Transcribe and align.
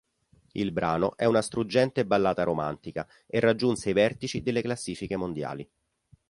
Il 0.53 0.71
brano 0.71 1.15
è 1.15 1.25
una 1.25 1.43
struggente 1.43 2.07
ballata 2.07 2.41
romantica 2.41 3.07
e 3.27 3.39
raggiunse 3.39 3.91
i 3.91 3.93
vertici 3.93 4.41
delle 4.41 4.63
classifiche 4.63 5.15
mondiali. 5.15 5.69